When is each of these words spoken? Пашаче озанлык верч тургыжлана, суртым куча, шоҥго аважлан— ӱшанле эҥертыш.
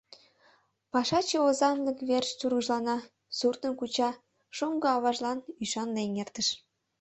Пашаче 0.91 1.37
озанлык 1.47 1.97
верч 2.09 2.29
тургыжлана, 2.39 2.97
суртым 3.37 3.73
куча, 3.79 4.09
шоҥго 4.57 4.87
аважлан— 4.97 5.39
ӱшанле 5.63 5.99
эҥертыш. 6.07 6.47